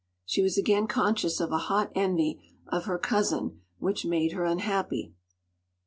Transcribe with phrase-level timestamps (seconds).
[0.25, 5.13] ”She was again conscious of a hot envy of her cousin which made her unhappy.